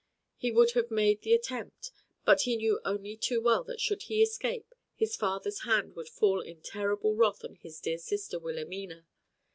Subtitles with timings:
[0.35, 1.91] He would have made the attempt,
[2.25, 6.41] but he knew only too well that should he escape his father's hand would fall
[6.41, 9.05] in terrible wrath on his dear sister Wilhelmina.